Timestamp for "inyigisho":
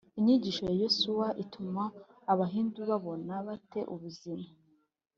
0.19-0.61